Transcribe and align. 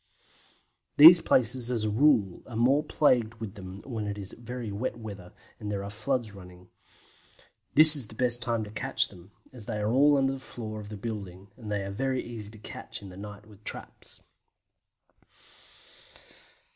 These 0.97 1.21
places 1.21 1.69
as 1.69 1.83
a 1.85 1.89
rule 1.91 2.41
are 2.47 2.55
more 2.55 2.83
plagued 2.83 3.35
with 3.35 3.53
them 3.53 3.79
when 3.85 4.07
it 4.07 4.17
is 4.17 4.33
very 4.33 4.71
wet 4.71 4.97
weather 4.97 5.31
and 5.59 5.71
there 5.71 5.83
are 5.83 5.91
floods 5.91 6.31
running. 6.31 6.69
This 7.75 7.95
is 7.95 8.07
the 8.07 8.15
best 8.15 8.41
time 8.41 8.63
to 8.63 8.71
catch 8.71 9.09
them, 9.09 9.31
as 9.53 9.67
they 9.67 9.77
are 9.77 9.91
all 9.91 10.17
under 10.17 10.33
the 10.33 10.39
floor 10.39 10.79
of 10.79 10.89
the 10.89 10.97
building, 10.97 11.49
and 11.55 11.71
are 11.71 11.91
very 11.91 12.23
easy 12.23 12.49
to 12.49 12.57
catch 12.57 13.03
in 13.03 13.09
the 13.09 13.15
night 13.15 13.45
with 13.45 13.59
the 13.59 13.63
traps. 13.65 14.23